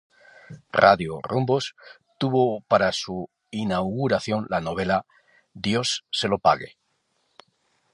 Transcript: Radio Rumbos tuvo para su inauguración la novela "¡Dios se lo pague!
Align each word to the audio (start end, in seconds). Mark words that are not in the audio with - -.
Radio 0.71 1.19
Rumbos 1.21 1.75
tuvo 2.17 2.61
para 2.61 2.91
su 2.91 3.29
inauguración 3.51 4.47
la 4.49 4.59
novela 4.59 5.05
"¡Dios 5.53 6.05
se 6.09 6.27
lo 6.27 6.39
pague! 6.39 6.75